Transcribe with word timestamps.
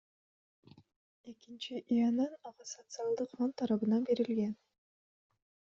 Экинчи 1.31 1.75
ИНН 1.97 2.19
ага 2.47 2.63
Социалдык 2.73 3.29
фонд 3.37 3.53
тарабынан 3.61 4.09
берилген. 4.11 4.57